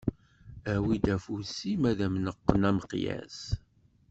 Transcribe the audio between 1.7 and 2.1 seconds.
ad